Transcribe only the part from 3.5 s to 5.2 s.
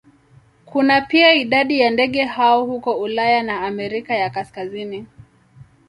Amerika ya Kaskazini.